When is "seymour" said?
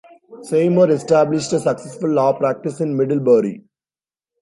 0.41-0.89